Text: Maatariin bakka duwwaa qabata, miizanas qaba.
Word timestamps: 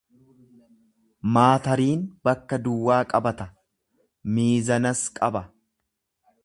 Maatariin 1.35 2.01
bakka 2.29 2.61
duwwaa 2.65 2.99
qabata, 3.13 3.49
miizanas 4.39 5.05
qaba. 5.21 5.45